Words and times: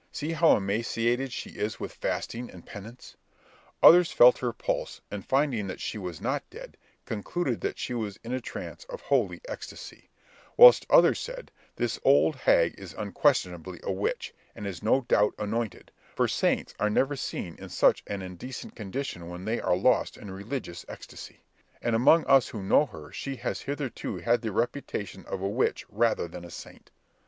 See 0.11 0.31
how 0.31 0.57
emaciated 0.57 1.31
she 1.31 1.51
is 1.51 1.79
with 1.79 1.93
fasting 1.93 2.49
and 2.49 2.65
penance." 2.65 3.15
Others 3.83 4.11
felt 4.11 4.39
her 4.39 4.51
pulse, 4.51 4.99
and 5.11 5.23
finding 5.23 5.67
that 5.67 5.79
she 5.79 5.99
was 5.99 6.19
not 6.19 6.41
dead, 6.49 6.75
concluded 7.05 7.61
that 7.61 7.77
she 7.77 7.93
was 7.93 8.17
in 8.23 8.33
a 8.33 8.41
trance 8.41 8.83
of 8.85 8.99
holy 9.01 9.41
ecstacy; 9.47 10.09
whilst 10.57 10.87
others 10.89 11.19
said, 11.19 11.51
"This 11.75 11.99
old 12.03 12.35
hag 12.35 12.73
is 12.79 12.95
unquestionably 12.97 13.79
a 13.83 13.91
witch, 13.91 14.33
and 14.55 14.65
is 14.65 14.81
no 14.81 15.01
doubt 15.01 15.35
anointed, 15.37 15.91
for 16.15 16.27
saints 16.27 16.73
are 16.79 16.89
never 16.89 17.15
seen 17.15 17.55
in 17.59 17.69
such 17.69 18.01
an 18.07 18.23
indecent 18.23 18.75
condition 18.75 19.29
when 19.29 19.45
they 19.45 19.59
are 19.61 19.77
lost 19.77 20.17
in 20.17 20.31
religious 20.31 20.83
ecstacy; 20.89 21.43
and 21.79 21.95
among 21.95 22.25
us 22.25 22.47
who 22.47 22.63
know 22.63 22.87
her, 22.87 23.11
she 23.11 23.35
has 23.35 23.61
hitherto 23.61 24.17
had 24.17 24.41
the 24.41 24.51
reputation 24.51 25.23
of 25.27 25.41
a 25.43 25.47
witch 25.47 25.85
rather 25.91 26.27
than 26.27 26.43
a 26.43 26.49
saint." 26.49 26.89